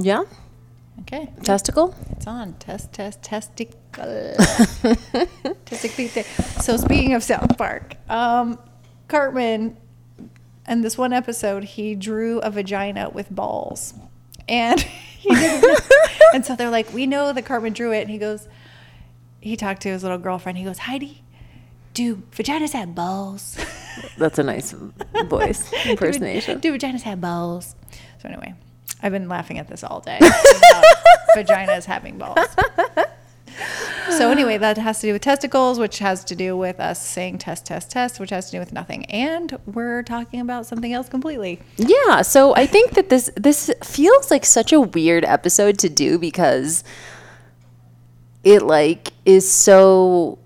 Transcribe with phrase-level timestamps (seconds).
[0.00, 0.22] Yeah.
[1.02, 1.28] Okay.
[1.42, 1.94] Testicle?
[2.12, 2.54] It's on.
[2.54, 3.74] Test, test, testicle.
[5.64, 6.22] testicle.
[6.60, 8.58] So speaking of South Park, um,
[9.08, 9.76] Cartman,
[10.68, 13.94] in this one episode, he drew a vagina with balls,
[14.48, 14.80] and
[15.18, 15.80] he didn't.
[16.34, 18.48] and so they're like, "We know that Cartman drew it," and he goes,
[19.40, 20.58] he talked to his little girlfriend.
[20.58, 21.22] He goes, "Heidi,
[21.94, 23.56] do vaginas have balls?"
[24.18, 24.74] That's a nice
[25.26, 26.58] voice impersonation.
[26.60, 27.76] Do vaginas have balls?
[28.20, 28.54] So anyway,
[29.02, 30.18] I've been laughing at this all day.
[31.36, 32.38] vaginas having balls.
[34.10, 37.38] So anyway, that has to do with testicles, which has to do with us saying
[37.38, 39.04] test, test, test, which has to do with nothing.
[39.06, 41.60] And we're talking about something else completely.
[41.76, 46.18] Yeah, so I think that this this feels like such a weird episode to do
[46.18, 46.84] because
[48.44, 50.38] it like is so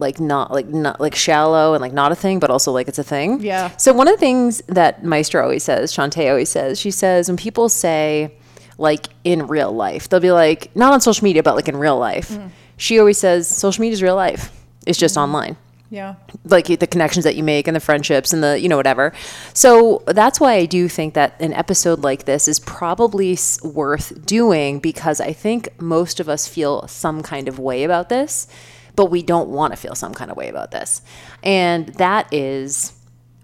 [0.00, 2.98] like not like not like shallow and like not a thing, but also like it's
[2.98, 3.40] a thing.
[3.40, 3.74] Yeah.
[3.76, 7.36] So one of the things that Maestro always says, Shantae always says, she says when
[7.36, 8.34] people say
[8.78, 11.98] like in real life, they'll be like not on social media, but like in real
[11.98, 12.30] life.
[12.30, 12.48] Mm-hmm.
[12.76, 14.50] She always says social media is real life.
[14.86, 15.24] It's just mm-hmm.
[15.24, 15.56] online
[15.90, 16.14] Yeah.
[16.44, 19.12] like the connections that you make and the friendships and the you know whatever
[19.52, 24.78] so that's why i do think that an episode like this is probably worth doing
[24.78, 28.46] because i think most of us feel some kind of way about this
[29.00, 31.00] but we don't want to feel some kind of way about this
[31.42, 32.92] and that is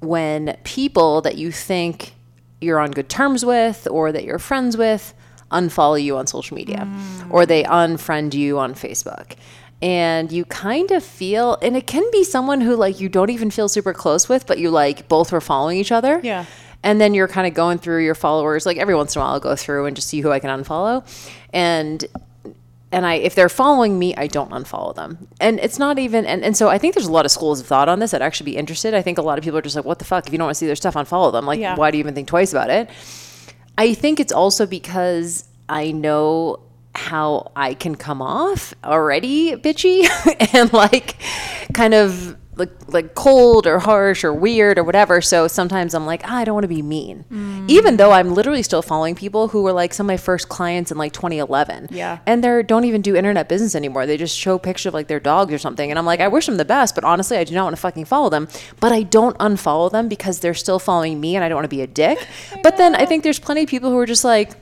[0.01, 2.13] when people that you think
[2.61, 5.15] you're on good terms with or that you're friends with
[5.51, 7.31] unfollow you on social media mm.
[7.31, 9.37] or they unfriend you on Facebook.
[9.83, 13.51] And you kind of feel, and it can be someone who like you don't even
[13.51, 16.21] feel super close with, but you like both were following each other.
[16.23, 16.47] Yeah.
[16.83, 18.65] And then you're kind of going through your followers.
[18.65, 20.51] Like every once in a while, I'll go through and just see who I can
[20.51, 21.05] unfollow.
[21.53, 22.05] And
[22.97, 25.29] and I if they're following me, I don't unfollow them.
[25.41, 27.67] And it's not even and, and so I think there's a lot of schools of
[27.67, 28.15] thought on this.
[28.15, 28.95] I'd actually be interested.
[28.95, 30.27] I think a lot of people are just like, what the fuck?
[30.27, 31.45] If you don't want to see their stuff, unfollow them.
[31.47, 31.77] Like, Yeah.
[31.77, 32.89] why do you even think twice about it?
[33.79, 36.61] I think it's also because I know
[36.95, 40.09] how I can come off already bitchy
[40.55, 41.17] and like
[41.75, 45.21] kind of like like cold or harsh or weird or whatever.
[45.21, 47.25] So sometimes I'm like, ah, I don't want to be mean.
[47.69, 50.91] Even though I'm literally still following people who were like some of my first clients
[50.91, 51.89] in like 2011.
[51.91, 52.19] Yeah.
[52.27, 54.07] And they don't even do internet business anymore.
[54.07, 55.91] They just show pictures of like their dogs or something.
[55.91, 57.81] And I'm like, I wish them the best, but honestly, I do not want to
[57.81, 58.49] fucking follow them.
[58.81, 61.77] But I don't unfollow them because they're still following me and I don't want to
[61.77, 62.27] be a dick.
[62.63, 64.53] but then I think there's plenty of people who are just like,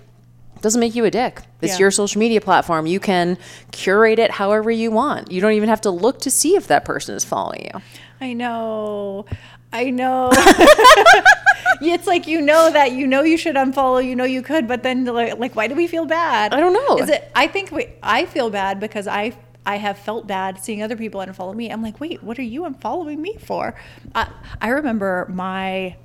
[0.65, 1.43] doesn't make you a dick.
[1.61, 1.79] It's Yeah.
[1.81, 2.87] your social media platform.
[2.87, 3.37] You can
[3.71, 5.31] curate it however you want.
[5.31, 7.81] You don't even have to look to see if that person is following you.
[8.21, 9.27] I know.
[9.73, 10.31] I know.
[11.83, 14.83] it's like you know that you know you should unfollow, you know you could, but
[14.83, 16.55] then like, like why do we feel bad?
[16.55, 16.97] I don't know.
[16.99, 19.35] Is it I think we I feel bad because I
[19.67, 21.71] I have felt bad seeing other people unfollow me.
[21.71, 23.75] I'm like, wait, what are you unfollowing me for?
[24.15, 24.29] I
[24.63, 25.97] I remember my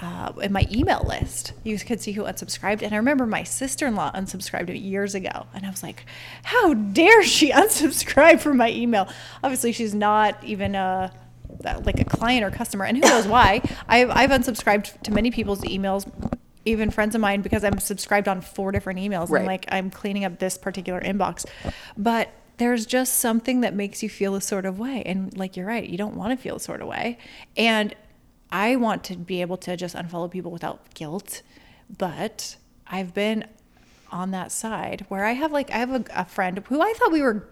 [0.00, 2.82] uh, in my email list, you could see who unsubscribed.
[2.82, 5.46] And I remember my sister in law unsubscribed years ago.
[5.52, 6.06] And I was like,
[6.42, 9.08] how dare she unsubscribe from my email?
[9.42, 11.12] Obviously, she's not even a
[11.84, 12.84] like a client or customer.
[12.84, 13.60] And who knows why?
[13.88, 16.10] I've, I've unsubscribed to many people's emails,
[16.64, 19.30] even friends of mine, because I'm subscribed on four different emails.
[19.36, 21.44] And like, I'm cleaning up this particular inbox.
[21.98, 25.02] But there's just something that makes you feel a sort of way.
[25.04, 27.18] And like, you're right, you don't want to feel a sort of way.
[27.56, 27.94] And
[28.52, 31.42] I want to be able to just unfollow people without guilt,
[31.96, 32.56] but
[32.86, 33.44] I've been
[34.10, 37.12] on that side where I have like I have a, a friend who I thought
[37.12, 37.48] we were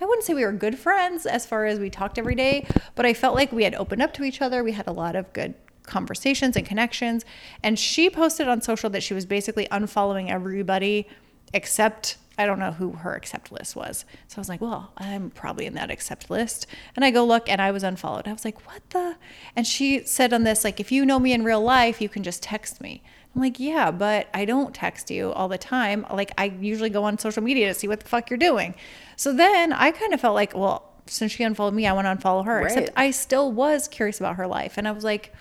[0.00, 3.06] I wouldn't say we were good friends as far as we talked every day, but
[3.06, 4.64] I felt like we had opened up to each other.
[4.64, 5.54] We had a lot of good
[5.84, 7.24] conversations and connections.
[7.62, 11.06] And she posted on social that she was basically unfollowing everybody
[11.52, 14.04] except I don't know who her accept list was.
[14.28, 16.66] So I was like, well, I'm probably in that accept list.
[16.96, 18.26] And I go look and I was unfollowed.
[18.26, 19.16] I was like, what the?
[19.54, 22.22] And she said on this, like, if you know me in real life, you can
[22.22, 23.02] just text me.
[23.34, 26.06] I'm like, yeah, but I don't text you all the time.
[26.12, 28.74] Like, I usually go on social media to see what the fuck you're doing.
[29.16, 32.26] So then I kind of felt like, well, since she unfollowed me, I want to
[32.26, 32.62] unfollow her.
[32.62, 34.74] Except I still was curious about her life.
[34.78, 35.32] And I was like,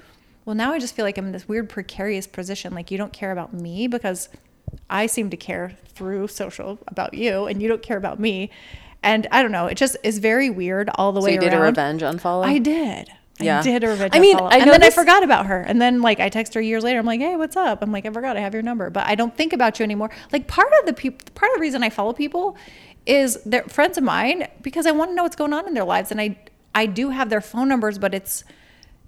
[0.46, 2.74] well, now I just feel like I'm in this weird precarious position.
[2.74, 4.28] Like, you don't care about me because
[4.90, 8.50] I seem to care through social about you and you don't care about me.
[9.02, 11.54] And I don't know, it just is very weird all the So way you did
[11.54, 11.62] around.
[11.62, 12.46] a revenge unfollow?
[12.46, 13.10] I did.
[13.40, 13.60] Yeah.
[13.60, 14.50] I did a revenge I mean, follow.
[14.50, 15.60] I and then this- I forgot about her.
[15.62, 17.00] And then like I text her years later.
[17.00, 17.82] I'm like, hey, what's up?
[17.82, 20.10] I'm like, I forgot I have your number, but I don't think about you anymore.
[20.32, 22.56] Like part of the peop- part of the reason I follow people
[23.06, 25.84] is they're friends of mine because I want to know what's going on in their
[25.84, 26.38] lives, and I
[26.74, 28.46] I do have their phone numbers, but it's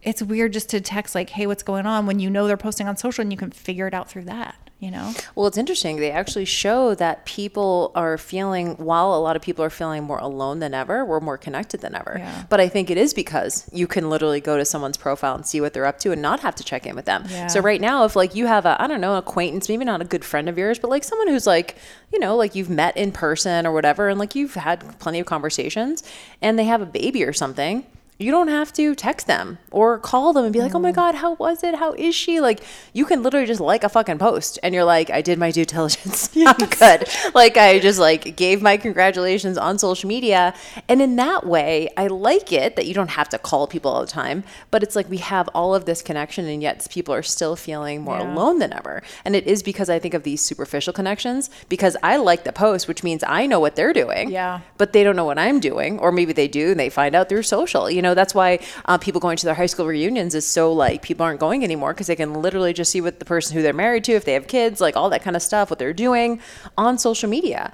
[0.01, 2.87] it's weird just to text like, hey, what's going on when you know they're posting
[2.87, 4.64] on social and you can figure it out through that.
[4.85, 5.13] You know?
[5.33, 5.95] Well, it's interesting.
[5.97, 10.19] They actually show that people are feeling, while a lot of people are feeling more
[10.19, 12.17] alone than ever, we're more connected than ever.
[12.19, 12.43] Yeah.
[12.49, 15.59] But I think it is because you can literally go to someone's profile and see
[15.59, 17.23] what they're up to and not have to check in with them.
[17.27, 17.47] Yeah.
[17.47, 20.01] So right now, if like you have a, I don't know, an acquaintance, maybe not
[20.01, 21.77] a good friend of yours, but like someone who's like,
[22.13, 25.25] you know, like you've met in person or whatever, and like you've had plenty of
[25.25, 26.03] conversations
[26.43, 27.87] and they have a baby or something.
[28.17, 30.95] You don't have to text them or call them and be like, oh my Mm.
[30.95, 31.75] God, how was it?
[31.75, 32.39] How is she?
[32.39, 32.61] Like,
[32.93, 35.65] you can literally just like a fucking post and you're like, I did my due
[35.65, 36.29] diligence.
[36.37, 37.09] I'm good.
[37.33, 40.53] Like, I just like gave my congratulations on social media.
[40.87, 43.99] And in that way, I like it that you don't have to call people all
[43.99, 47.23] the time, but it's like we have all of this connection and yet people are
[47.23, 48.33] still feeling more Yeah.
[48.33, 49.03] alone than ever.
[49.25, 52.87] And it is because I think of these superficial connections because I like the post,
[52.87, 54.61] which means I know what they're doing Yeah.
[54.77, 57.27] but they don't know what I'm doing, or maybe they do and they find out
[57.27, 57.89] through social.
[57.89, 61.01] You know, that's why uh, people going to their high school reunions is so like
[61.01, 63.73] people aren't going anymore because they can literally just see what the person who they're
[63.73, 66.39] married to, if they have kids, like all that kind of stuff, what they're doing
[66.77, 67.73] on social media.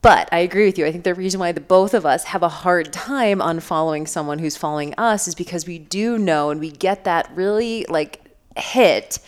[0.00, 0.86] But I agree with you.
[0.86, 4.38] I think the reason why the both of us have a hard time unfollowing someone
[4.38, 8.22] who's following us is because we do know and we get that really like
[8.56, 9.18] hit.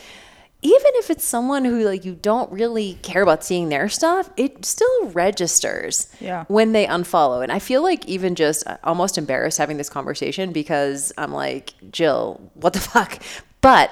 [0.62, 4.64] Even if it's someone who like you don't really care about seeing their stuff, it
[4.64, 6.44] still registers Yeah.
[6.48, 7.42] when they unfollow.
[7.42, 11.72] And I feel like even just uh, almost embarrassed having this conversation because I'm like,
[11.90, 13.22] Jill, what the fuck?
[13.62, 13.90] But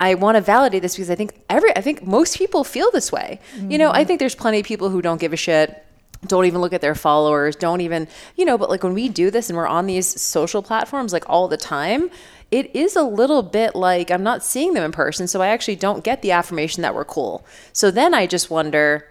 [0.00, 3.10] I want to validate this because I think every I think most people feel this
[3.12, 3.40] way.
[3.68, 5.82] You know, I think there's plenty of people who don't give a shit
[6.26, 9.30] don't even look at their followers don't even you know but like when we do
[9.30, 12.10] this and we're on these social platforms like all the time
[12.50, 15.76] it is a little bit like i'm not seeing them in person so i actually
[15.76, 19.06] don't get the affirmation that we're cool so then i just wonder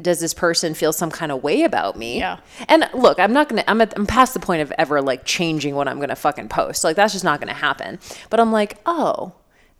[0.00, 2.18] does this person feel some kind of way about me?
[2.18, 2.38] Yeah.
[2.68, 3.64] And look, I'm not gonna.
[3.66, 6.84] I'm at, I'm past the point of ever like changing what I'm gonna fucking post.
[6.84, 7.98] Like that's just not gonna happen.
[8.30, 9.32] But I'm like, oh,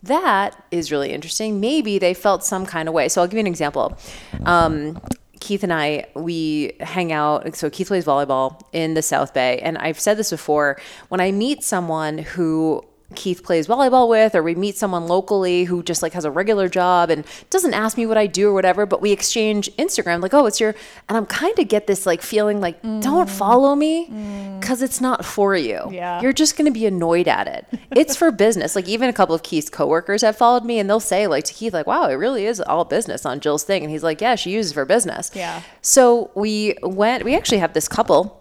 [0.03, 1.59] that is really interesting.
[1.59, 3.07] Maybe they felt some kind of way.
[3.07, 3.97] So I'll give you an example.
[4.45, 5.01] Um,
[5.39, 7.55] Keith and I, we hang out.
[7.55, 10.79] So Keith plays volleyball in the South Bay, and I've said this before.
[11.09, 12.83] When I meet someone who
[13.15, 16.69] Keith plays volleyball with, or we meet someone locally who just like has a regular
[16.69, 20.33] job and doesn't ask me what I do or whatever, but we exchange Instagram, like,
[20.33, 20.75] oh, it's your,
[21.07, 23.01] and I'm kind of get this like feeling like, mm.
[23.01, 24.59] don't follow me mm.
[24.59, 25.81] because it's not for you.
[25.91, 26.21] Yeah.
[26.21, 27.65] You're just going to be annoyed at it.
[27.91, 28.75] It's for business.
[28.75, 31.53] Like, even a couple of Keith's coworkers have followed me and they'll say, like, to
[31.53, 33.83] Keith, like, wow, it really is all business on Jill's thing.
[33.83, 35.31] And he's like, yeah, she uses it for business.
[35.33, 35.63] Yeah.
[35.81, 38.38] So we went, we actually have this couple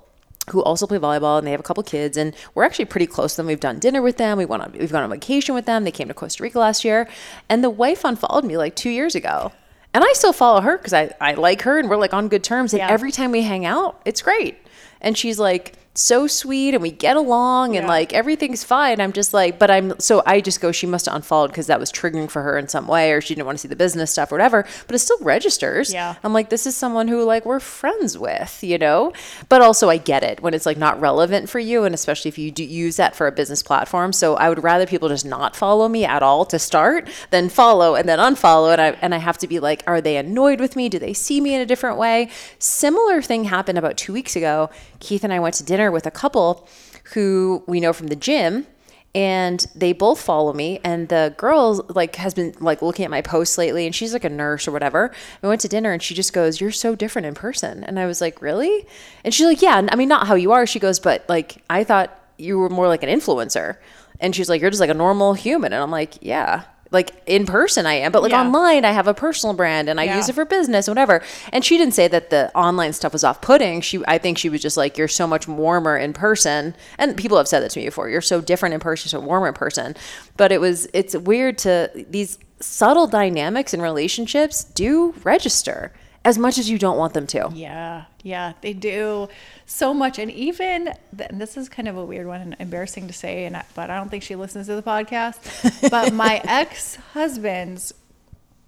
[0.48, 3.32] who also play volleyball and they have a couple kids and we're actually pretty close
[3.32, 3.46] to them.
[3.46, 4.38] We've done dinner with them.
[4.38, 5.84] We went on we've gone on vacation with them.
[5.84, 7.08] They came to Costa Rica last year.
[7.48, 9.52] And the wife unfollowed me like two years ago.
[9.94, 12.44] And I still follow her because I, I like her and we're like on good
[12.44, 12.72] terms.
[12.74, 12.88] And Yeah.
[12.90, 14.58] every time we hang out, it's great.
[15.00, 19.00] And she's like so sweet and we get along and like everything's fine.
[19.00, 21.80] I'm just like, but I'm so I just go, she must have unfollowed because that
[21.80, 24.12] was triggering for her in some way or she didn't want to see the business
[24.12, 24.64] stuff or whatever.
[24.86, 25.92] But it still registers.
[25.92, 26.14] Yeah.
[26.22, 29.12] I'm like, this is someone who like we're friends with, you know?
[29.48, 32.38] But also I get it when it's like not relevant for you and especially if
[32.38, 34.12] you do use that for a business platform.
[34.12, 37.96] So I would rather people just not follow me at all to start than follow
[37.96, 40.76] and then unfollow and I and I have to be like, are they annoyed with
[40.76, 40.88] me?
[40.88, 42.30] Do they see me in a different way?
[42.60, 44.70] Similar thing happened about 2 weeks ago.
[45.00, 46.68] Keith and I went to dinner with a couple
[47.14, 48.66] who we know from the gym
[49.14, 53.22] and they both follow me and the girl like has been like looking at my
[53.22, 55.10] posts lately and she's like a nurse or whatever.
[55.42, 57.84] We went to dinner and she just goes you're so different in person.
[57.84, 58.86] And i was like really?
[59.24, 61.84] And she's like yeah i mean not how you are she goes but like i
[61.84, 63.78] thought you were more like an influencer.
[64.20, 65.72] And she's like you're just like a normal human.
[65.72, 68.40] And i'm like yeah like in person I am, but like Yeah.
[68.42, 70.16] online I have a personal brand and I Yeah.
[70.16, 71.22] use it for business, whatever.
[71.52, 73.80] And she didn't say that the online stuff was off putting.
[73.82, 76.74] She, I think she was just like, you're so much warmer in person.
[76.96, 78.08] And people have said that to me before.
[78.08, 79.96] You're so different in person, so warmer in person.
[80.36, 85.92] But it was, it's weird to these subtle dynamics in relationships do register
[86.28, 87.50] as much as you don't want them to.
[87.54, 89.28] Yeah, yeah, they do
[89.64, 93.14] so much, and even and this is kind of a weird one and embarrassing to
[93.14, 95.90] say, and I, but I don't think she listens to the podcast.
[95.90, 97.94] but my ex husband's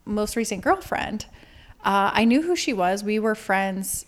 [0.06, 1.26] most recent girlfriend,
[1.84, 3.04] uh, I knew who she was.
[3.04, 4.06] We were friends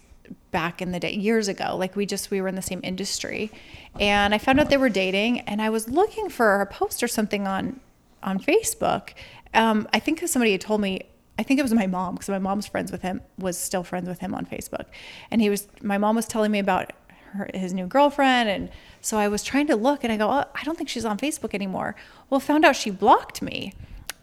[0.50, 3.50] back in the day years ago like we just we were in the same industry
[3.98, 7.08] and i found out they were dating and i was looking for a post or
[7.08, 7.80] something on
[8.22, 9.10] on facebook
[9.52, 11.02] um, i think somebody had told me
[11.42, 14.08] i think it was my mom because my mom's friends with him was still friends
[14.08, 14.86] with him on facebook
[15.30, 16.92] and he was my mom was telling me about
[17.32, 18.48] her, his new girlfriend.
[18.48, 18.70] And
[19.00, 21.18] so I was trying to look and I go, oh, I don't think she's on
[21.18, 21.96] Facebook anymore.
[22.30, 23.72] Well, found out she blocked me.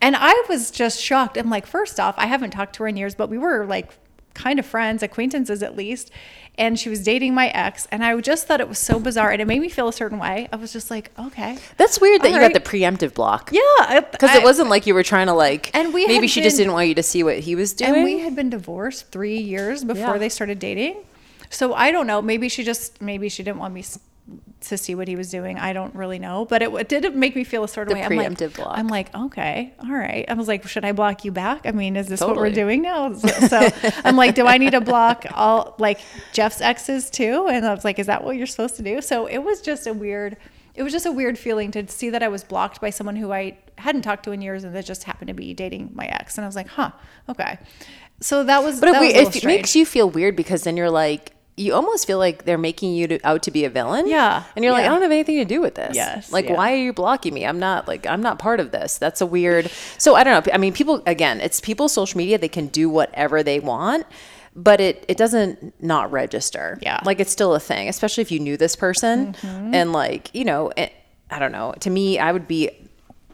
[0.02, 1.38] And I was just shocked.
[1.38, 3.92] I'm like, first off, I haven't talked to her in years, but we were like
[4.34, 6.12] kind of friends, acquaintances at least.
[6.58, 7.88] And she was dating my ex.
[7.90, 9.32] And I just thought it was so bizarre.
[9.32, 10.50] And it made me feel a certain way.
[10.52, 11.58] I was just like, okay.
[11.78, 12.52] That's weird that you right.
[12.52, 13.52] got the preemptive block.
[13.54, 14.02] Yeah.
[14.12, 16.74] Because it wasn't like you were trying to like, And we maybe she just didn't
[16.74, 17.96] want you to see what he was doing.
[17.96, 20.18] And we had been divorced three years before Yeah.
[20.18, 20.98] they started dating.
[21.50, 22.22] So I don't know.
[22.22, 23.84] Maybe she just, maybe she didn't want me
[24.62, 25.58] to see what he was doing.
[25.58, 26.46] I don't really know.
[26.46, 28.06] But it, it did make me feel a sort of The way.
[28.06, 28.78] I'm like, preemptive block.
[28.78, 30.26] I'm like, okay, all right.
[30.28, 31.66] I was like, should I block you back?
[31.66, 33.14] I mean, is this what we're doing now?
[33.14, 33.70] So, so
[34.04, 36.00] I'm like, do I need to block all like
[36.34, 37.48] Jeff's exes too?
[37.50, 39.02] And I was like, is that what you're supposed to do?
[39.02, 40.38] So it was just a weird.
[40.76, 43.34] It was just a weird feeling to see that I was blocked by someone who
[43.34, 46.38] I hadn't talked to in years and that just happened to be dating my ex.
[46.38, 46.92] And I was like, huh,
[47.28, 47.60] okay.
[48.22, 48.80] So that was.
[48.80, 51.34] But that was a it, little it makes you feel weird because then you're like,
[51.60, 54.08] you almost feel like they're making you to, out to be a villain.
[54.08, 54.86] Yeah, And you're like.
[54.86, 55.96] I don't have anything to do with this.
[55.96, 56.56] Yes, Like, yeah.
[56.56, 57.46] why are you blocking me?
[57.46, 58.98] I'm not like, I'm not part of this.
[58.98, 59.70] That's a weird.
[59.98, 60.54] So I don't know.
[60.54, 62.38] I mean, people, again, it's people's social media.
[62.38, 64.06] They can do whatever they want.
[64.56, 66.80] But it, it doesn't not register.
[66.82, 67.00] Yeah.
[67.06, 69.34] Like it's still a thing, especially if you knew this person.
[69.34, 69.74] Mm-hmm.
[69.74, 70.92] And like, you know, it,
[71.30, 71.74] I don't know.
[71.82, 72.72] To me, I would be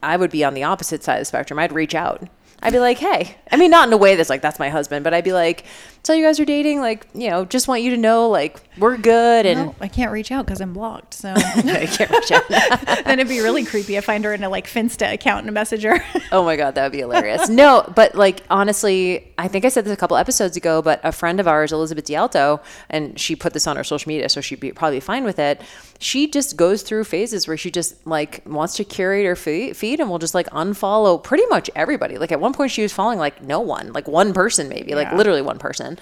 [0.04, 1.58] I would be on the opposite side of the spectrum.
[1.58, 2.28] I'd reach out.
[2.62, 5.04] I'd be like, hey, I mean, not in a way that's like, that's my husband,
[5.04, 5.66] but I'd be like,
[6.06, 6.80] tell you guys are dating.
[6.80, 9.46] Like, you know, just want you to know, like, we're good.
[9.46, 11.14] And No, I can't reach out because I'm blocked.
[11.14, 12.48] So I can't reach out.
[12.50, 13.96] then it'd be really creepy.
[13.96, 16.04] if I find her in a like Finsta account and a messenger.
[16.32, 17.48] Oh my God, that would be hilarious.
[17.50, 21.12] No, but like, honestly, I think I said this a couple episodes ago, but a
[21.12, 24.60] friend of ours, Elizabeth Dialto, and she put this on her social media, so she'd
[24.60, 25.62] be probably fine with it.
[26.00, 30.00] She just goes through phases where she just like wants to curate her feed, feed
[30.00, 32.18] and will just like unfollow pretty much everybody.
[32.18, 35.12] Like at one point, she was following like no one, like one person maybe, like
[35.14, 35.95] literally one person.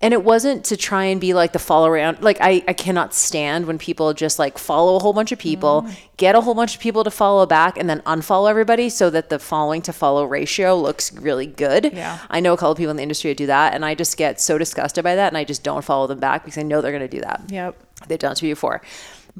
[0.00, 2.22] And it wasn't to try and be like the follow around.
[2.22, 5.82] Like I, I cannot stand when people just like follow a whole bunch of people,
[5.86, 5.96] Mm.
[6.18, 9.30] get a whole bunch of people to follow back, and then unfollow everybody so that
[9.30, 11.90] the following to follow ratio looks really good.
[11.94, 12.18] Yeah.
[12.28, 14.18] I know a couple of people in the industry who do that, and I just
[14.18, 16.82] get so disgusted by that, and I just don't follow them back because I know
[16.82, 17.40] they're going to do that.
[17.48, 17.74] yep.
[18.06, 18.82] They've done it to me before.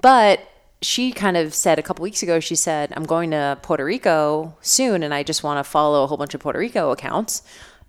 [0.01, 0.41] But
[0.81, 4.57] she kind of said a couple weeks ago, she said, I'm going to Puerto Rico
[4.63, 7.43] soon and I just want to follow a whole bunch of Puerto Rico accounts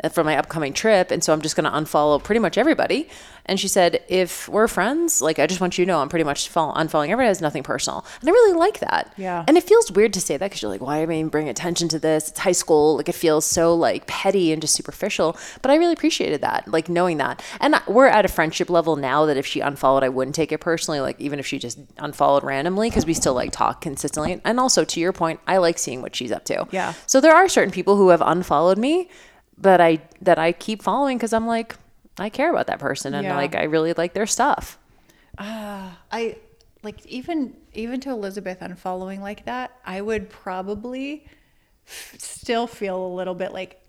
[0.03, 1.09] Uh, for my upcoming trip.
[1.09, 3.07] And so I'm just going to unfollow pretty much everybody.
[3.45, 6.25] And she said, if we're friends, like I just want you to know I'm pretty
[6.25, 7.29] much follow- unfollowing everybody.
[7.31, 8.05] It's nothing personal.
[8.19, 9.13] And I really like that.
[9.15, 9.45] Yeah.
[9.47, 11.49] And it feels weird to say that because you're like, why am I even bringing
[11.49, 12.27] attention to this?
[12.27, 12.97] It's high school.
[12.97, 15.37] Like it feels so like petty and just superficial.
[15.61, 17.41] But I really appreciated that, like knowing that.
[17.61, 20.59] And we're at a friendship level now that if she unfollowed, I wouldn't take it
[20.59, 20.99] personally.
[20.99, 24.41] Like even if she just unfollowed randomly, because we still like talk consistently.
[24.43, 26.67] And also to your point, I like seeing what she's up to.
[26.71, 26.93] Yeah.
[27.05, 29.09] So there are certain people who have unfollowed me,
[29.57, 31.75] but I that I keep following because I'm like
[32.17, 33.35] I care about that person and Yeah.
[33.35, 34.77] like I really like their stuff.
[35.37, 36.37] Ah, I
[36.83, 41.25] like even even to Elizabeth unfollowing like that, I would probably
[41.87, 43.81] f- still feel a little bit like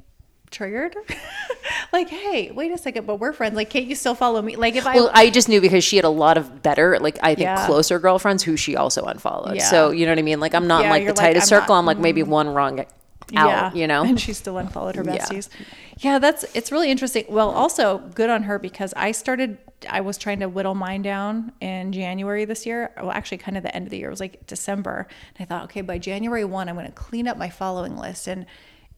[0.50, 0.96] triggered.
[1.92, 3.54] like, hey, wait a second, but we're friends.
[3.54, 4.56] Like, can't you still follow me?
[4.56, 7.18] Like, if I Well, I just knew because she had a lot of better, like
[7.22, 7.66] I think Yeah.
[7.66, 9.56] closer girlfriends who she also unfollowed.
[9.56, 9.68] Yeah.
[9.70, 10.40] So you know what I mean?
[10.40, 11.74] Like I'm not Yeah, like the like, tightest I'm not- circle.
[11.76, 12.30] I'm like maybe mm-hmm.
[12.30, 12.84] one wrong
[13.34, 13.74] out.
[13.76, 14.02] You know?
[14.04, 15.16] And she still unfollowed her Yeah.
[15.16, 15.48] besties.
[15.98, 16.18] Yeah.
[16.18, 17.24] that's it's really interesting.
[17.28, 19.58] Well, also good on her because I started
[19.90, 22.92] I was trying to whittle mine down in January this year.
[22.96, 24.06] Well, actually kind of the end of the year.
[24.08, 25.06] It was like December.
[25.36, 28.26] And I thought, okay, by January 1, I'm going to clean up my following list
[28.26, 28.46] and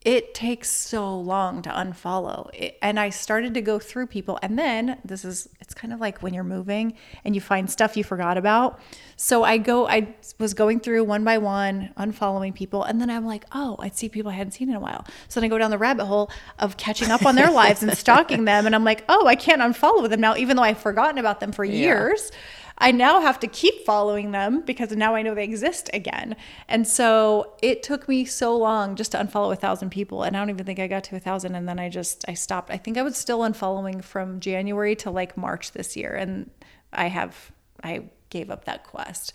[0.04, 2.48] it takes so long to unfollow.
[2.54, 6.00] It, and I started to go through people and then this is it's kind of
[6.00, 8.78] like when you're moving and you find stuff you forgot about.
[9.16, 13.26] So I go I was going through one by one unfollowing people and then I'm
[13.26, 15.58] like, "Oh, I'd see people I hadn't seen in a while." So then I go
[15.58, 18.84] down the rabbit hole of catching up on their lives and stalking them and I'm
[18.84, 22.30] like, "Oh, I can't unfollow them now even though I've forgotten about them for years."
[22.78, 26.36] I now have to keep following them because now I know they exist again.
[26.68, 30.22] And so it took me so long just to unfollow a thousand people.
[30.22, 31.56] And I don't even think I got to a thousand.
[31.56, 32.70] And then I just, I stopped.
[32.70, 36.14] I think I was still unfollowing from January to like March this year.
[36.14, 36.50] And
[36.92, 37.50] I have,
[37.82, 39.32] I gave up that quest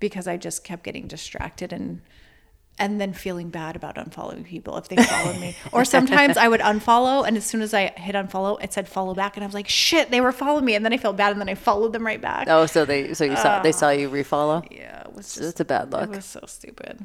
[0.00, 2.00] because I just kept getting distracted and,
[2.78, 5.56] and then feeling bad about unfollowing people if they followed me.
[5.72, 9.14] Or sometimes I would unfollow, and as soon as I hit unfollow, it said follow
[9.14, 11.32] back, and I was like, "Shit, they were following me," and then I felt bad,
[11.32, 12.48] and then I followed them right back.
[12.50, 14.66] Oh, so they so you saw they saw you uh, refollow.
[14.70, 16.10] Yeah, it was just That's a bad it look.
[16.16, 17.04] was so stupid.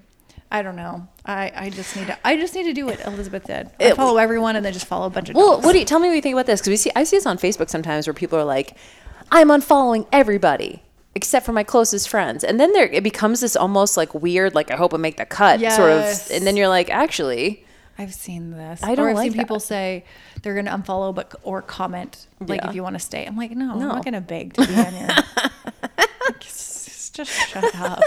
[0.53, 1.07] I don't know.
[1.25, 3.67] I, I just need to I just need to do what Elizabeth did.
[3.79, 5.65] I It- follow everyone and then just follow a bunch of Well, dogs.
[5.65, 6.59] what do you tell me what you think about this?
[6.59, 8.75] Because we see I see this on Facebook sometimes where people are like,
[9.31, 10.83] I'm unfollowing everybody
[11.15, 14.71] except for my closest friends, and then there it becomes this almost like weird, like
[14.71, 17.65] I hope I make the cut sort of, and then you're like, actually,
[17.97, 18.81] I've seen this.
[18.83, 19.43] I don't or I've like seen that.
[19.43, 20.05] people say
[20.41, 22.69] they're going to unfollow, but or comment like Yeah.
[22.69, 23.25] if you want to stay.
[23.25, 25.09] I'm like, no, I'm not going to beg to be on your.
[26.39, 27.99] Just shut up.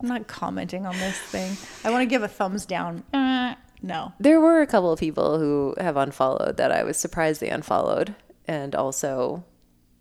[0.00, 1.56] I'm not commenting on this thing.
[1.84, 3.04] I want to give a thumbs down.
[3.14, 4.12] Uh, no.
[4.18, 8.14] There were a couple of people who have unfollowed that I was surprised they unfollowed,
[8.48, 9.44] and also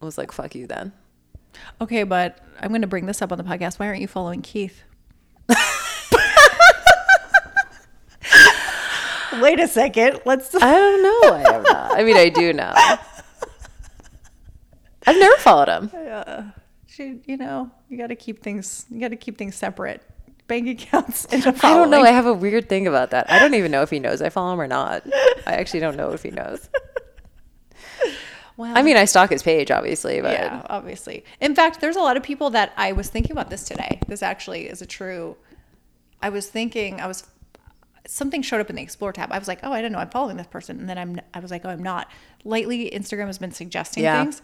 [0.01, 0.91] was like, "Fuck you." Then
[1.81, 3.79] Okay, but I'm going to bring this up on the podcast.
[3.79, 4.83] Why aren't you following Keith?
[9.41, 10.21] Wait a second.
[10.25, 10.55] Let's.
[10.55, 11.33] I don't know.
[11.33, 11.99] I am not.
[11.99, 12.73] I mean, I do know.
[15.05, 15.91] I've never followed him.
[16.87, 18.85] She, you know, you got to keep things.
[18.89, 20.01] You got to keep things separate.
[20.47, 22.01] Bank accounts and I don't know.
[22.01, 23.29] I have a weird thing about that.
[23.31, 25.03] I don't even know if he knows I follow him or not.
[25.47, 26.69] I actually don't know if he knows.
[28.57, 31.25] Well, I mean, I stalk his page, obviously, but yeah, obviously.
[31.41, 33.99] In fact, there's a lot of people that I was thinking about this today.
[34.07, 35.35] This actually is a true.
[36.21, 37.01] I was thinking.
[37.01, 37.25] I was.
[38.07, 39.31] Something showed up in the explore tab.
[39.31, 41.19] I was like, oh, I don't know I'm following this person, and then I'm.
[41.33, 42.09] I was like, oh, I'm not.
[42.43, 44.23] Lately, Instagram has been suggesting Yeah.
[44.23, 44.41] things.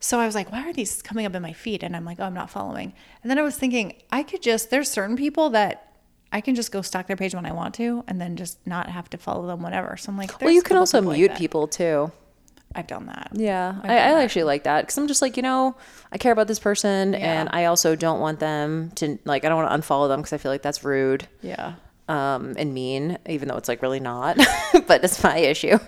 [0.00, 1.84] So I was like, why are these coming up in my feed?
[1.84, 2.92] And I'm like, oh, I'm not following.
[3.22, 4.70] And then I was thinking, I could just.
[4.70, 5.92] There's certain people that
[6.32, 8.88] I can just go stalk their page when I want to, and then just not
[8.88, 9.96] have to follow them, whatever.
[9.98, 11.38] So I'm like, well, you can also mute that.
[11.38, 12.10] people too.
[12.74, 13.30] I've done that.
[13.34, 14.24] Yeah, I've I, I that.
[14.24, 15.76] actually like that because I'm just like, you know,
[16.10, 19.44] I care about this person, and I also don't want them to like.
[19.44, 21.26] I don't want to unfollow them because I feel like that's rude.
[21.42, 21.74] Yeah.
[22.08, 24.36] um, and mean, even though it's like really not,
[24.86, 25.78] but it's my issue.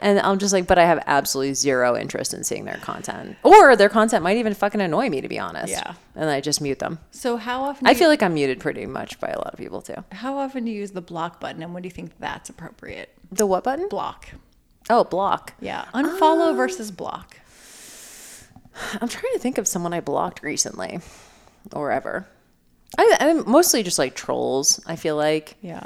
[0.00, 3.74] And I'm just like, but I have absolutely zero interest in seeing their content, or
[3.74, 5.72] their content might even fucking annoy me, to be honest.
[5.72, 5.94] Yeah.
[6.14, 7.00] And I just mute them.
[7.10, 7.86] So how often?
[7.86, 10.04] I do you- feel like I'm muted pretty much by a lot of people too.
[10.12, 13.12] How often do you use the block button and when do you think that's appropriate?
[13.32, 13.88] The what button?
[13.88, 14.28] Block.
[14.90, 15.54] Oh, block.
[15.60, 15.84] Yeah.
[15.92, 16.02] Ah.
[16.02, 17.36] Unfollow versus block.
[19.00, 21.00] I'm trying to think of someone I blocked recently,
[21.72, 22.26] or ever.
[22.96, 24.80] I, I'm mostly just like trolls.
[24.86, 25.56] I feel like.
[25.60, 25.84] Yeah.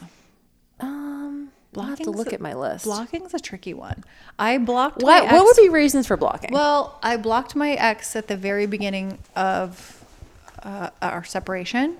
[0.80, 2.84] Um, I'll have to look a- at my list.
[2.84, 4.04] Blocking's a tricky one.
[4.38, 6.50] I blocked What What would be reasons for blocking?
[6.52, 10.04] Well, I blocked my ex at the very beginning of
[10.62, 11.96] uh, our separation.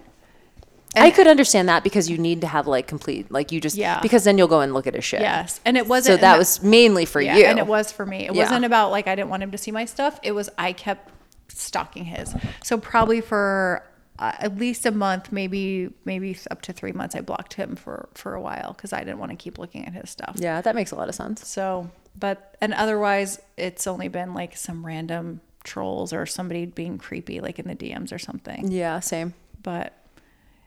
[0.94, 4.00] I could understand that because you need to have like complete, like you just, Yeah.
[4.00, 5.20] because then you'll go and look at his shit.
[5.20, 6.06] Yes, and it wasn't.
[6.06, 7.44] So and that was mainly for yeah, you.
[7.46, 8.26] and it was for me.
[8.26, 8.42] It Yeah.
[8.42, 10.18] wasn't about like I didn't want him to see my stuff.
[10.22, 11.10] It was I kept
[11.48, 12.34] stalking his.
[12.64, 13.82] So probably for
[14.18, 18.08] uh, at least a month, maybe maybe up to three months, I blocked him for
[18.14, 20.36] for a while because I didn't want to keep looking at his stuff.
[20.38, 21.46] Yeah, that makes a lot of sense.
[21.48, 27.40] So, but and otherwise, it's only been like some random trolls or somebody being creepy,
[27.40, 28.70] like in the DMs or something.
[28.70, 29.32] Yeah, same.
[29.62, 29.92] But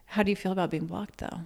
[0.07, 1.41] how do you feel about being blocked, though?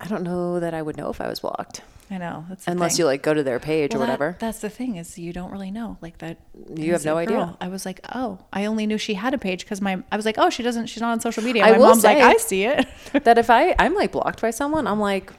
[0.00, 1.80] I don't know that I would know if I was blocked
[2.10, 2.98] I know that's the unless thing.
[3.00, 4.36] you like go to their page Well, or that- whatever.
[4.38, 6.36] that's the thing is you don't really know like that.
[6.76, 7.36] You have no idea.
[7.36, 7.56] girl.
[7.60, 10.24] I was like, oh, I only knew she had a page because my I was
[10.26, 10.86] like, oh, she doesn't.
[10.86, 11.64] She's not on social media.
[11.64, 12.86] I My will mom's like, say- I see it.
[13.24, 15.32] that if I I'm like blocked by someone, I'm like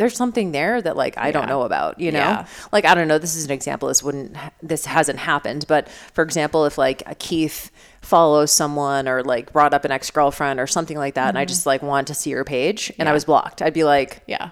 [0.00, 2.20] there's something there that like I don't know about, you know?
[2.20, 2.46] Yeah.
[2.72, 6.24] Like I don't know, this is an example this wouldn't this hasn't happened, but for
[6.24, 10.96] example, if like a Keith follows someone or like brought up an ex-girlfriend or something
[10.96, 13.14] like that and I just like want to see her page and I Mm-hmm.
[13.14, 14.50] Was blocked, I'd be like, yeah,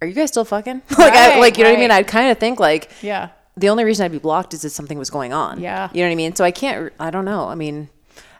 [0.00, 0.82] are you guys still fucking?
[0.98, 1.90] like I like you know what I mean?
[1.90, 4.96] I'd kind of think like yeah, the only reason I'd be blocked is if something
[4.98, 5.60] was going on.
[5.60, 5.88] Yeah.
[5.92, 6.36] You know what I mean?
[6.36, 7.48] So I can't, I don't know.
[7.48, 7.88] I mean,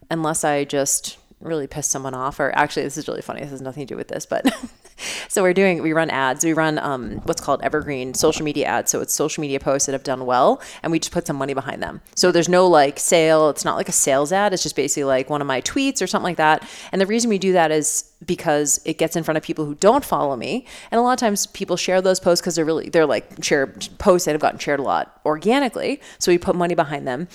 [0.08, 3.40] unless I just really piss someone off, or actually, this is really funny.
[3.40, 4.44] This has nothing to do with this, but
[5.28, 6.44] so we're doing, we run ads.
[6.44, 8.90] We run um, what's called evergreen social media ads.
[8.90, 11.54] So it's social media posts that have done well, and we just put some money
[11.54, 12.00] behind them.
[12.14, 13.50] So there's no like sale.
[13.50, 14.52] It's not like a sales ad.
[14.52, 16.68] It's just basically like one of my tweets or something like that.
[16.92, 19.74] And the reason we do that is because it gets in front of people who
[19.74, 22.88] don't follow me and a lot of times people share those posts because they're really
[22.88, 23.66] they're like share
[23.98, 27.28] posts that have gotten shared a lot organically so we put money behind them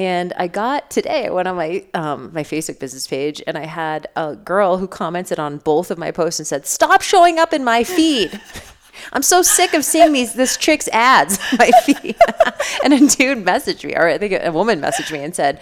[0.00, 3.66] and I got today I went on my um, my Facebook business page and I
[3.66, 7.52] had a girl who commented on both of my posts and said, "Stop showing up
[7.52, 8.40] in my feed."
[9.12, 12.16] I'm so sick of seeing these this chick's ads on my feed.
[12.82, 15.60] and a dude messaged me, or I think a woman messaged me and said,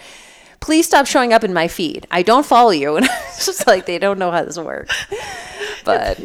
[0.61, 2.07] "Please stop showing up in my feed.
[2.09, 4.95] I don't follow you." And I was just like, they don't know how this works.
[5.83, 6.17] But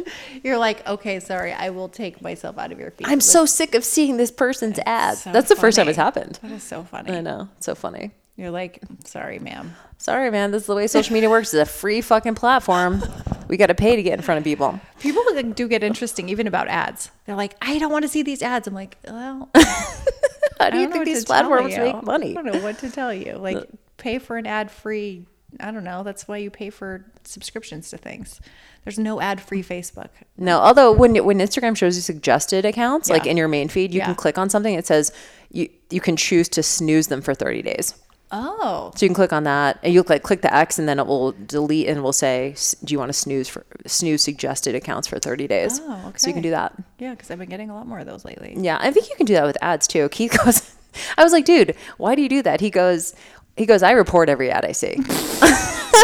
[0.44, 3.08] you're like, okay, sorry, I will take myself out of your feed.
[3.08, 5.22] I'm so sick of seeing this person's ads.
[5.22, 6.38] so That's the first time it's happened.
[6.42, 7.10] That is so funny.
[7.12, 7.48] I know.
[7.56, 8.12] It's so funny.
[8.36, 9.74] You're like, sorry, ma'am.
[9.96, 10.50] Sorry, man.
[10.50, 11.54] This is the way social media works.
[11.54, 13.02] It's a free fucking platform.
[13.48, 14.80] We got to pay to get in front of people.
[15.00, 17.10] People do get interesting even about ads.
[17.26, 18.66] They're like, I don't want to see these ads.
[18.66, 19.50] I'm like, well,
[20.58, 22.36] How do you think these platforms make money?
[22.36, 23.34] I don't know what to tell you.
[23.34, 25.26] Like, pay for an ad free.
[25.60, 26.02] I don't know.
[26.02, 28.40] That's why you pay for subscriptions to things.
[28.84, 30.08] There's no ad free Facebook.
[30.36, 33.98] No, although when when Instagram shows you suggested accounts, like in your main feed, you
[33.98, 34.06] Yeah.
[34.06, 34.74] can click on something.
[34.74, 35.12] It says
[35.50, 37.94] you you can choose to snooze them for 30 days.
[38.36, 40.98] Oh, So you can click on that, and you'll like click the X, and then
[40.98, 45.06] it will delete and will say, "Do you want to snooze for snooze suggested accounts
[45.06, 46.16] for 30 days?" Oh, okay.
[46.16, 46.72] So you can do that.
[46.98, 48.54] yeah, because I've been getting a lot more of those lately.
[48.58, 50.08] Yeah, I think you can do that with ads too.
[50.08, 50.74] Keith goes,
[51.16, 52.60] I was like, dude, why do you do that?
[52.60, 53.14] He goes,
[53.56, 54.96] he goes, I report every ad I see.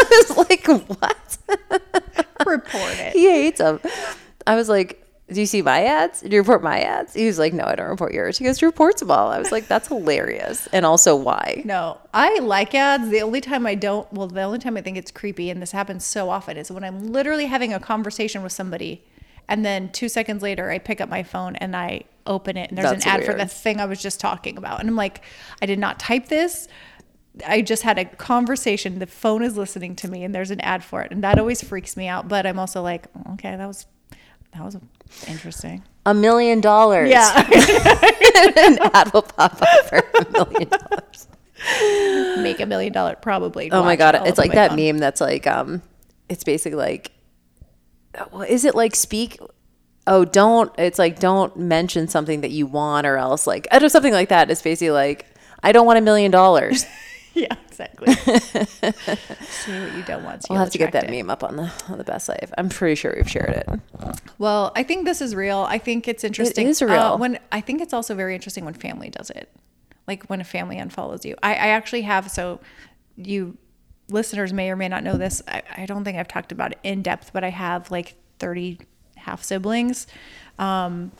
[0.11, 1.37] I was like, what?
[2.45, 3.13] Report it.
[3.13, 3.79] he hates them.
[4.47, 6.21] I was like, do you see my ads?
[6.21, 7.13] Do you report my ads?
[7.13, 8.37] He was like, no, I don't report yours.
[8.37, 9.29] He goes, reports them all.
[9.29, 10.67] I was like, that's hilarious.
[10.73, 11.61] And also, why?
[11.63, 13.09] No, I like ads.
[13.09, 15.71] The only time I don't, well, the only time I think it's creepy, and this
[15.71, 19.05] happens so often, is when I'm literally having a conversation with somebody,
[19.47, 22.77] and then two seconds later, I pick up my phone and I open it, and
[22.77, 24.79] there's That's an ad for the thing I was just talking about.
[24.81, 25.21] And I'm like,
[25.61, 26.67] I did not type this.
[27.47, 28.99] I just had a conversation.
[28.99, 31.63] The phone is listening to me, and there's an ad for it, and that always
[31.63, 32.27] freaks me out.
[32.27, 33.85] But I'm also like, okay, that was
[34.53, 34.77] that was
[35.27, 35.83] interesting.
[36.05, 37.09] A million dollars.
[37.09, 37.31] Yeah,
[38.57, 41.27] An ad will pop up for a million dollars.
[42.43, 43.71] make a million dollar probably.
[43.71, 44.77] Oh my god, it's like that phone.
[44.77, 45.81] meme that's like um
[46.27, 47.11] it's basically like
[48.31, 49.39] well, is it like speak
[50.07, 53.83] oh don't it's like don't mention something that you want or else like I don't
[53.83, 54.49] know something like that.
[54.49, 55.27] It's basically like
[55.61, 56.85] I don't want a million dollars.
[57.33, 58.13] Yeah, exactly.
[58.93, 60.43] See what you don't want.
[60.43, 61.09] so We'll have to get that it.
[61.11, 62.51] meme up on the on the best life.
[62.57, 63.69] I'm pretty sure we've shared it.
[64.37, 65.59] Well, I think this is real.
[65.59, 66.67] I think it's interesting.
[66.67, 67.17] is Uh, real.
[67.17, 69.49] when I think it's also very interesting when family does it,
[70.07, 71.35] like when a family unfollows you.
[71.41, 72.59] I, I actually have so
[73.15, 73.57] you
[74.09, 75.41] listeners may or may not know this.
[75.47, 78.79] I, I don't think I've talked about it in depth, but I have like 30
[79.15, 80.05] half siblings.
[80.59, 81.11] Um,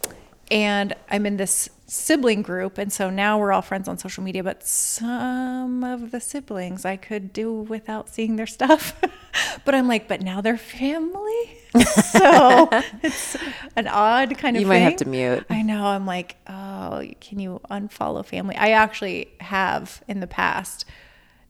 [0.50, 2.78] and I'm in this sibling group.
[2.78, 6.96] And so now we're all friends on social media, but some of the siblings I
[6.96, 9.00] could do without seeing their stuff.
[9.66, 11.58] but I'm like, but now they're family.
[11.86, 12.70] so
[13.04, 13.36] it's
[13.76, 15.46] an odd kind of You might have to mute.
[15.50, 15.86] I know.
[15.86, 18.56] I'm like, oh, can you unfollow family?
[18.56, 20.86] I actually have in the past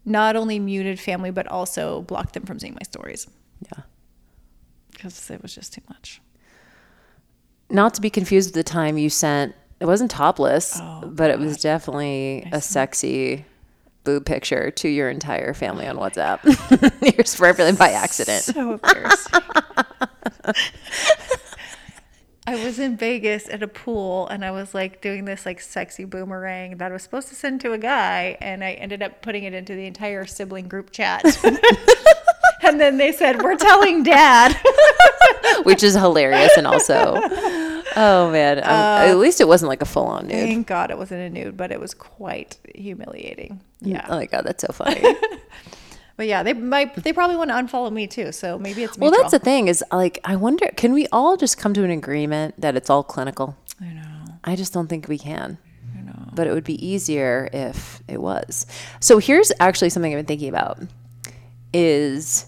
[0.05, 3.27] not only muted family, but also blocked them from seeing my stories
[3.75, 3.83] Yeah.
[4.91, 6.19] because it was just too much.
[7.69, 11.39] Not to be confused with the time you sent it wasn't topless, Oh, but it
[11.39, 13.45] was definitely a sexy
[14.03, 16.39] boob picture to your entire family on WhatsApp.
[17.17, 18.43] You're sprinkling by accident.
[18.43, 19.41] So embarrassing.
[22.47, 26.05] I was in Vegas at a pool and I was like doing this like sexy
[26.05, 29.43] boomerang that I was supposed to send to a guy and I ended up putting
[29.43, 31.23] it into the entire sibling group chat.
[32.63, 34.59] and then they said, We're telling dad.
[35.63, 37.15] which is hilarious and also
[37.95, 41.21] oh man um, at least it wasn't like a full-on nude Thank God it wasn't
[41.21, 43.61] a nude, but it was quite humiliating.
[43.81, 44.05] Yeah.
[44.09, 45.01] oh my god that's so funny
[46.17, 48.31] But yeah, they might they probably want to unfollow me too.
[48.31, 51.57] So maybe it's well that's the thing is like i wonder can we all just
[51.57, 54.25] come to an agreement that it's all clinical I know.
[54.43, 55.57] i just don't think we can
[55.97, 56.29] I know.
[56.35, 58.67] but it would be easier if it was
[58.99, 60.79] so here's actually something i've been thinking about
[61.73, 62.45] is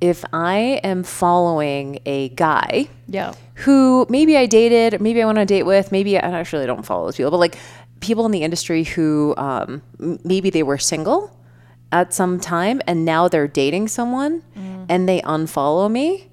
[0.00, 3.34] if i am following a guy Yeah.
[3.60, 6.84] Who maybe I dated, maybe I went on a date with, maybe I actually don't
[6.84, 7.56] follow those people, but like
[8.00, 9.82] people in the industry who um,
[10.24, 11.36] maybe they were single
[11.92, 14.42] at some time and now they're dating someone
[14.88, 16.28] and they unfollow me.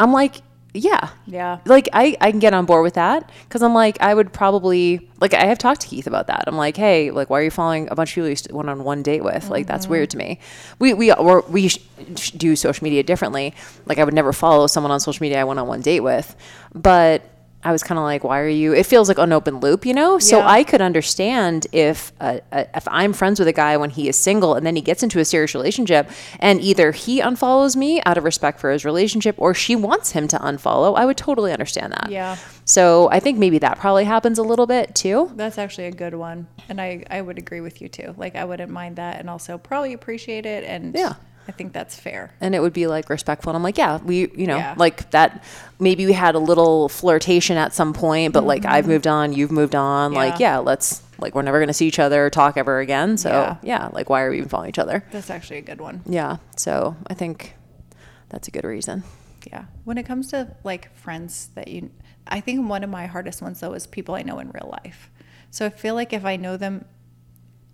[0.00, 0.42] I'm like,
[0.74, 1.10] yeah.
[1.26, 1.58] Yeah.
[1.64, 5.08] Like I, I can get on board with that because I'm like I would probably
[5.20, 6.44] like I have talked to Keith about that.
[6.46, 8.84] I'm like, hey, like why are you following a bunch of people you went on
[8.84, 9.48] one date with?
[9.48, 9.92] Like that's mm-hmm.
[9.92, 10.40] weird to me.
[10.78, 11.78] We we or we sh-
[12.16, 13.54] sh- do social media differently.
[13.86, 16.36] Like I would never follow someone on social media I went on one date with,
[16.74, 17.22] but
[17.64, 18.72] I was kind of like, why are you?
[18.72, 20.20] It feels like an open loop, you know.
[20.20, 20.46] So Yeah.
[20.48, 24.16] I could understand if uh, uh, if I'm friends with a guy when he is
[24.16, 28.16] single and then he gets into a serious relationship and either he unfollows me out
[28.16, 31.92] of respect for his relationship or she wants him to unfollow, I would totally understand
[31.94, 32.10] that.
[32.10, 32.36] Yeah.
[32.64, 35.32] So I think maybe that probably happens a little bit too.
[35.34, 36.46] That's actually a good one.
[36.68, 38.14] And I, I would agree with you too.
[38.16, 41.14] Like I wouldn't mind that and also probably appreciate it and Yeah.
[41.48, 42.30] I think that's fair.
[42.42, 43.50] And it would be like respectful.
[43.50, 44.74] And I'm like, yeah, we, you know, Yeah.
[44.76, 45.42] like that.
[45.80, 49.50] Maybe we had a little flirtation at some point, but like I've moved on, you've
[49.50, 50.12] moved on.
[50.12, 50.42] Like, Mm-hmm.
[50.42, 50.52] Yeah.
[50.54, 53.16] yeah, let's, like, we're never going to see each other, talk ever again.
[53.16, 53.56] So, Yeah.
[53.62, 55.02] yeah, like, why are we even following each other?
[55.10, 56.02] That's actually a good one.
[56.06, 56.36] Yeah.
[56.56, 57.54] So I think
[58.28, 59.02] that's a good reason.
[59.50, 59.64] Yeah.
[59.84, 61.90] When it comes to like friends that you,
[62.26, 65.10] I think one of my hardest ones though is people I know in real life.
[65.50, 66.84] So I feel like if I know them,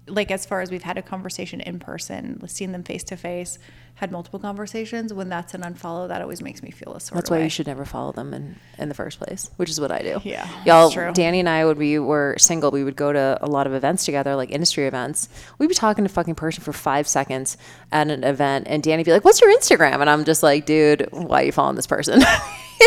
[0.07, 3.59] like as far as we've had a conversation in person, seeing them face to face,
[3.97, 7.31] had multiple conversations, when that's an unfollow, that always makes me feel a sort That's
[7.31, 7.45] why way.
[7.45, 10.21] you should never follow them in, in the first place, which is what I do.
[10.25, 11.13] Yeah, Y'all.
[11.13, 14.05] Danny and I, when we were single, we would go to a lot of events
[14.05, 15.29] together, like industry events.
[15.59, 17.57] We'd be talking to a fucking person for five seconds
[17.93, 20.01] at an event, and Danny'd be like, What's your Instagram?
[20.01, 22.21] And I'm just like, Dude, why are you following this person?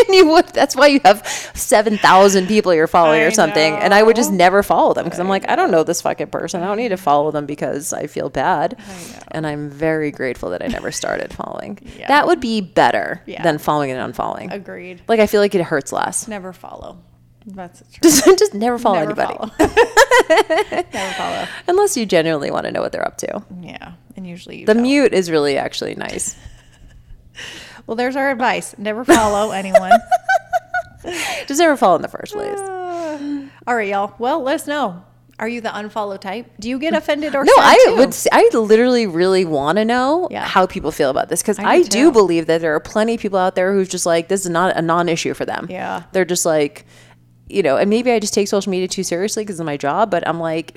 [0.06, 3.74] and you would, that's why you have 7,000 people you're following I or something.
[3.74, 6.28] And I would just never follow them because I'm like, I don't know this fucking
[6.28, 6.62] person.
[6.62, 8.78] I don't need to follow them because I feel bad.
[8.78, 8.84] know.
[9.32, 11.78] And I'm very grateful that I never started following.
[11.98, 12.08] Yeah.
[12.08, 13.42] That would be better Yeah.
[13.42, 14.52] than following and unfollowing.
[14.52, 15.00] Agreed.
[15.08, 16.28] Like I feel like it hurts less.
[16.28, 16.98] Never follow.
[17.46, 18.00] That's true.
[18.02, 19.52] Just, just never follow Never anybody follow.
[20.92, 21.46] Never follow.
[21.66, 23.42] unless you genuinely want to know what they're up to.
[23.62, 24.82] Yeah, and usually you The don't.
[24.82, 26.36] mute is really actually nice.
[27.86, 29.92] Well, there's our advice: never follow anyone.
[31.46, 32.58] Just never follow in the first place.
[33.66, 34.12] All right, y'all.
[34.18, 35.04] Well, let us know.
[35.40, 36.50] Are you the unfollow type?
[36.58, 37.96] Do you get offended or No, I too?
[37.96, 38.16] would.
[38.32, 40.44] I literally really want to know Yeah.
[40.44, 43.14] how people feel about this because I do I, do believe that there are plenty
[43.14, 45.66] of people out there who's just like this is not a non-issue for them.
[45.70, 46.02] Yeah.
[46.12, 46.86] they're just like,
[47.48, 50.10] you know, and maybe I just take social media too seriously because of my job.
[50.10, 50.76] But I'm like,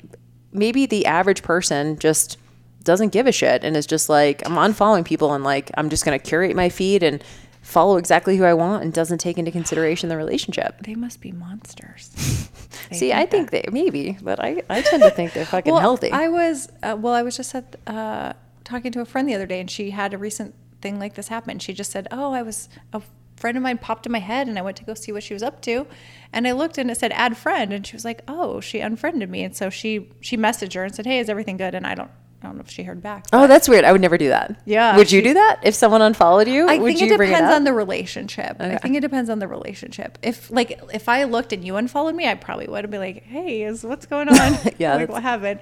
[0.52, 2.38] maybe the average person just
[2.84, 6.04] doesn't give a shit and is just like, I'm unfollowing people and like I'm just
[6.04, 7.22] gonna curate my feed and
[7.62, 10.82] follow exactly who I want and doesn't take into consideration the relationship.
[10.82, 12.10] They must be monsters.
[12.92, 16.10] See, I think they maybe, but I I tend to think they're fucking well, healthy.
[16.10, 17.14] I was uh, well.
[17.14, 20.12] I was just at, uh, talking to a friend the other day, and she had
[20.12, 21.58] a recent thing like this happen.
[21.58, 23.00] She just said, "Oh, I was a
[23.36, 25.32] friend of mine popped in my head, and I went to go see what she
[25.32, 25.86] was up to,
[26.32, 29.30] and I looked and it said add friend, and she was like, "Oh, she unfriended
[29.30, 31.94] me," and so she she messaged her and said, "Hey, is everything good?" And I
[31.94, 32.10] don't
[32.42, 33.26] I don't know if she heard back.
[33.32, 33.84] Oh, that's weird.
[33.84, 34.60] I would never do that.
[34.64, 36.68] Yeah, Would you do that if someone unfollowed you?
[36.68, 37.54] I think you it depends up?
[37.54, 38.56] on the relationship.
[38.60, 40.18] I think it depends on the relationship.
[40.22, 43.62] If like if I looked and you unfollowed me, I probably would be like, "Hey,
[43.62, 44.58] is what's going on?
[44.78, 45.60] Yeah, like what happened?"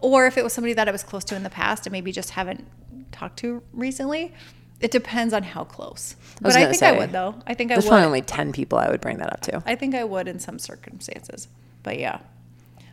[0.00, 2.12] Or if it was somebody that I was close to in the past and maybe
[2.12, 2.66] just haven't
[3.12, 4.34] talked to recently,
[4.80, 6.16] it depends on how close.
[6.42, 7.36] was But I think I would though.
[7.46, 7.82] I think I would.
[7.82, 9.62] There's probably only ten people I would bring that up to.
[9.64, 11.48] I think I would in some circumstances.
[11.82, 12.20] But yeah.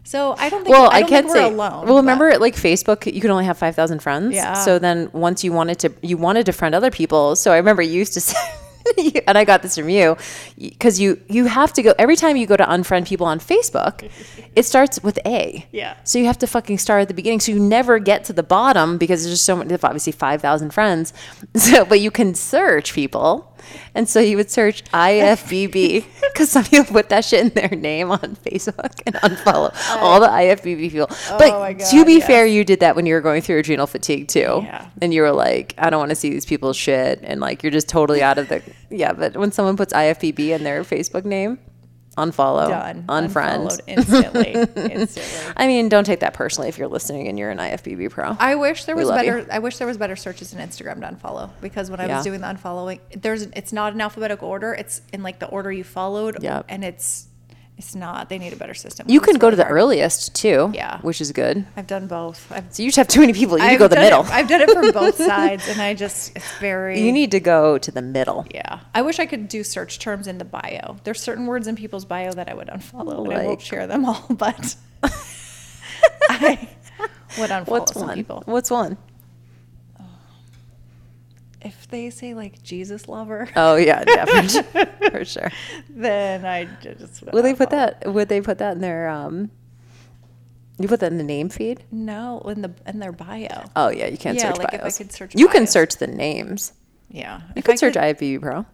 [0.09, 1.53] So I don't think Well, I, I, don't can't think we're say.
[1.53, 1.85] alone.
[1.85, 4.33] well, but- remember, like Facebook, you can only have five thousand friends.
[4.33, 4.53] Yeah.
[4.53, 7.35] So then, once you wanted to, you wanted to friend other people.
[7.35, 8.35] So I remember you used to say,
[9.27, 10.17] and I got this from you,
[10.57, 14.09] because you you have to go every time you go to unfriend people on Facebook,
[14.55, 15.67] it starts with A.
[15.71, 15.95] Yeah.
[16.05, 17.39] So you have to fucking start at the beginning.
[17.39, 19.71] So you never get to the bottom because there's just so many.
[19.75, 21.13] Obviously five thousand friends.
[21.55, 23.48] So, but you can search people,
[23.95, 28.11] and so you would search IFBB because some people put that shit in their name
[28.11, 29.99] on Facebook and unfollow oh.
[30.01, 31.07] all the IFBB people.
[31.09, 32.27] Oh but Oh my to be yes.
[32.27, 34.89] fair, you did that when you were going through adrenal fatigue too, Yeah.
[35.01, 37.71] and you were like, I don't want to see these people's shit, and like you're
[37.71, 39.13] just totally out of the yeah.
[39.13, 41.59] But when someone puts IFBB in their Facebook name,
[42.19, 43.03] unfollow, done.
[43.07, 43.79] unfriend.
[43.87, 44.51] Instantly.
[44.91, 45.53] instantly.
[45.57, 48.35] I mean, don't take that personally if you're listening and you're an IFBB pro.
[48.39, 49.39] I wish there We was better.
[49.39, 49.45] you.
[49.51, 52.15] I wish there was better searches in Instagram to unfollow because when I Yeah.
[52.17, 54.73] was doing the unfollowing, there's it's not in alphabetical order.
[54.73, 56.43] It's in like the order you followed.
[56.43, 56.65] Yep.
[56.69, 57.27] And it's
[57.79, 58.29] it's not.
[58.29, 59.07] They need a better system.
[59.09, 60.99] you can go to the earliest too, Yeah.
[61.01, 61.65] which is good.
[61.75, 62.51] I've done both.
[62.51, 63.57] I've, So you just have too many people.
[63.57, 64.21] You I've go the middle.
[64.25, 66.99] It, I've done it from both sides, and I just it's very.
[66.99, 68.45] you need to go to the middle.
[68.53, 70.97] Yeah, I wish I could do search terms in the bio.
[71.05, 74.05] There's certain words in people's bio that I would unfollow, and I won't share them
[74.05, 74.75] all, but
[76.29, 76.67] I
[77.39, 78.15] would unfollow What's some one?
[78.15, 78.43] people.
[78.45, 78.97] What's one?
[81.61, 85.51] If they say like Jesus lover, Oh yeah, definitely for sure.
[85.89, 88.11] then I just Would they put that?
[88.11, 89.09] Would they put that in their?
[89.09, 89.51] um
[90.79, 91.83] You put that in the name feed?
[91.91, 93.65] No, in the in their bio.
[93.75, 94.97] Oh yeah, you can't Yeah, search like if I bios.
[94.97, 96.71] could search you can search the names.
[97.09, 98.65] Yeah, You could search IFBB Pro.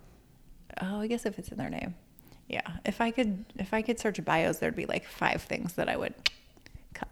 [0.82, 1.96] Oh, I guess if it's in their name.
[2.50, 5.88] Yeah, if I could, if I could search bios, there'd be like five things that
[5.90, 6.14] I would
[6.94, 7.08] cut.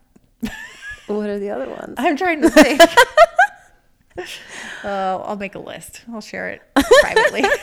[1.07, 1.95] What are the other ones?
[1.97, 2.79] I'm trying to think.
[4.84, 6.02] uh, I'll make a list.
[6.12, 6.62] I'll share it
[7.02, 7.43] privately.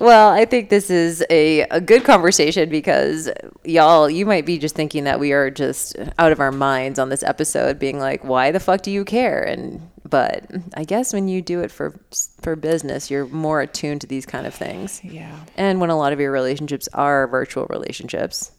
[0.00, 3.28] Well, I think this is a, a good conversation because
[3.64, 7.10] y'all, you might be just thinking that we are just out of our minds on
[7.10, 11.28] this episode, being like, "Why the fuck do you care?" And but I guess when
[11.28, 12.00] you do it for
[12.40, 15.02] for business, you're more attuned to these kind of things.
[15.04, 15.38] yeah.
[15.58, 18.52] And when a lot of your relationships are virtual relationships,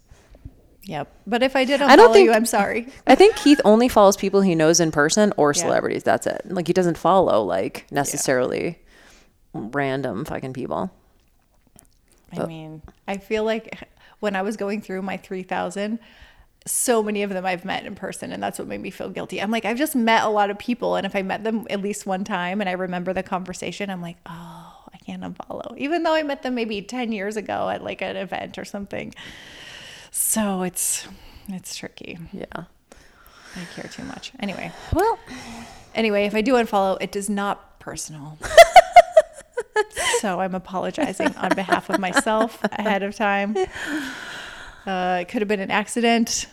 [0.84, 1.12] Yep.
[1.28, 2.88] But if I did I don't unfollow think- you, I'm sorry.
[3.06, 5.62] I think Keith only follows people he knows in person or Yeah.
[5.62, 6.04] celebrities.
[6.04, 6.42] That's it.
[6.46, 8.80] Like he doesn't follow like necessarily
[9.54, 10.92] random fucking people.
[12.34, 13.78] I mean, I feel like
[14.22, 16.00] when I was going through my 3,000,
[16.66, 19.42] so many of them I've met in person, and that's what made me feel guilty.
[19.42, 21.82] I'm like, I've just met a lot of people, and if I met them at
[21.82, 26.04] least one time and I remember the conversation, I'm like, oh, I can't unfollow, even
[26.04, 29.14] though I met them maybe 10 years ago at like an event or something.
[30.12, 31.08] So it's
[31.48, 32.18] it's tricky.
[32.32, 32.46] Yeah.
[33.56, 34.32] I care too much.
[34.40, 35.20] Anyway, Well,
[35.94, 38.38] anyway, if I do unfollow, it is not personal.
[40.20, 43.58] so I'm apologizing on behalf of myself ahead of time.
[44.86, 46.46] Uh, it could have been an accident.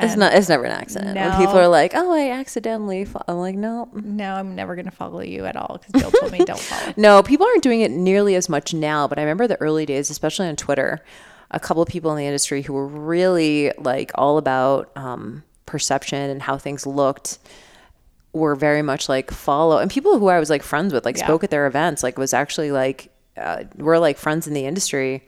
[0.00, 0.34] It's not.
[0.34, 1.16] It's never an accident.
[1.16, 4.86] When people are like, "Oh, I accidentally," fo-" I'm like, "No, No, I'm never going
[4.86, 6.92] to follow you at all because Jill told me don't follow.
[6.96, 10.10] no." People aren't doing it nearly as much now, but I remember the early days,
[10.10, 11.02] especially on Twitter.
[11.50, 16.30] A couple of people in the industry who were really like all about um, perception
[16.30, 17.38] and how things looked
[18.32, 21.24] were very much like follow and people who I was like friends with like Yeah.
[21.24, 25.22] spoke at their events like was actually like uh, we're like friends in the industry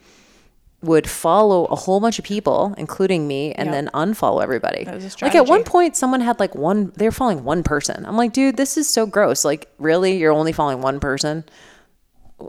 [0.82, 3.72] would follow a whole bunch of people, including me, and Yep.
[3.74, 4.84] then unfollow everybody.
[4.84, 6.92] That was a like at one point, someone had like one.
[6.96, 8.06] They were following one person.
[8.06, 9.44] I'm like, dude, this is so gross.
[9.44, 11.42] Like, really, you're only following one person?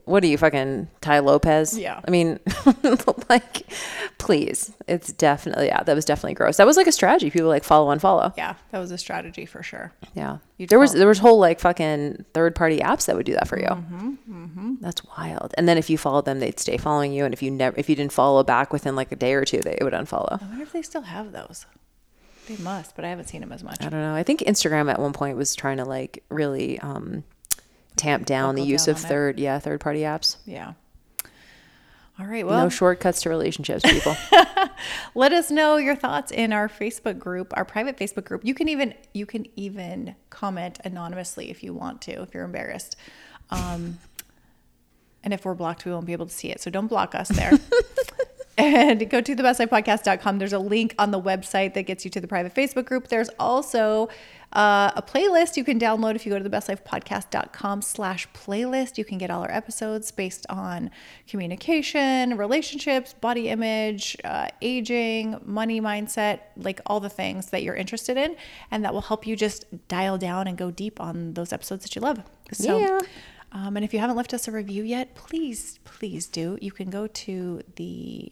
[0.05, 1.77] What are you fucking Tai Lopez?
[1.77, 1.99] Yeah.
[2.07, 2.39] I mean,
[3.29, 3.65] like,
[4.19, 4.71] please.
[4.87, 5.81] It's definitely yeah.
[5.81, 6.57] That was definitely gross.
[6.57, 7.31] That was like a strategy.
[7.31, 8.31] People like follow and follow.
[8.37, 9.91] Yeah, that was a strategy for sure.
[10.13, 10.37] Yeah.
[10.57, 13.47] You'd there was there was whole like fucking third party apps that would do that
[13.47, 13.65] for you.
[13.67, 15.53] Mm-hmm, That's wild.
[15.57, 17.25] And then if you followed them, they'd stay following you.
[17.25, 19.59] And if you never if you didn't follow back within like a day or two,
[19.59, 20.41] they would unfollow.
[20.41, 21.65] I wonder if they still have those.
[22.47, 23.77] They must, but I haven't seen them as much.
[23.81, 24.15] I don't know.
[24.15, 27.23] I think Instagram at one point was trying to like really um,
[27.99, 29.09] tamp down the use down of on it.
[29.09, 30.37] third yeah third party apps.
[30.45, 30.73] Yeah.
[32.19, 32.45] All right.
[32.45, 34.17] Well, no shortcuts to relationships, people.
[35.15, 38.43] let us know your thoughts in our Facebook group, our private Facebook group.
[38.43, 42.97] You can even you can even comment anonymously if you want to, if you're embarrassed.
[43.51, 43.99] Um,
[45.23, 46.61] and if we're blocked, we won't be able to see it.
[46.61, 47.51] So don't block us there.
[48.59, 50.39] and go to thebestlifepodcast.com.
[50.39, 53.07] There's a link on the website that gets you to the private Facebook group.
[53.07, 54.09] There's also
[54.53, 58.97] uh, a playlist you can download if you go to thebestlifepodcast.com slash playlist.
[58.97, 60.89] You can get all our episodes based on
[61.27, 68.17] communication, relationships, body image, uh, aging, money mindset, like all the things that you're interested
[68.17, 68.35] in.
[68.71, 71.95] And that will help you just dial down and go deep on those episodes that
[71.95, 72.23] you love.
[72.51, 72.99] So, Yeah.
[73.51, 76.57] um, and if you haven't left us a review yet, please, please do.
[76.59, 78.31] You can go to the,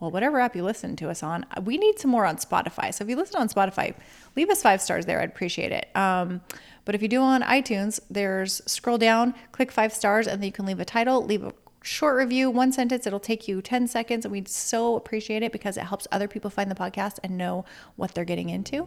[0.00, 1.46] well, whatever app you listen to us on.
[1.62, 2.92] We need some more on Spotify.
[2.92, 3.94] So if you listen on Spotify,
[4.34, 5.20] leave us five stars there.
[5.20, 5.94] I'd appreciate it.
[5.94, 6.40] Um,
[6.84, 10.52] but if you do on iTunes, there's scroll down, click five stars, and then you
[10.52, 13.06] can leave a title, leave a short review, one sentence.
[13.06, 14.24] It'll take you 10 seconds.
[14.24, 17.64] And we'd so appreciate it because it helps other people find the podcast and know
[17.96, 18.86] what they're getting into.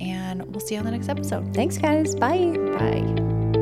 [0.00, 1.54] And we'll see you on the next episode.
[1.54, 2.14] Thanks, guys.
[2.14, 2.56] Bye.
[2.78, 3.53] Bye.